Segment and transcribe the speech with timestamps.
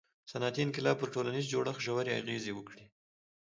[0.31, 2.85] •صنعتي انقلاب پر ټولنیز جوړښت ژورې اغیزې وکړې.